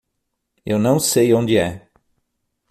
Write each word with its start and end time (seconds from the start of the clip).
Eu 0.65 0.79
não 0.79 0.97
sei 0.99 1.31
onde 1.31 1.59
é. 1.59 1.87